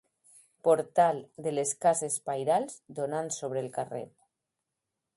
Portal 0.67 1.19
de 1.47 1.53
les 1.57 1.75
cases 1.87 2.17
pairals 2.31 2.81
donant 3.01 3.33
sobre 3.39 3.67
el 3.67 3.73
carrer. 3.81 4.05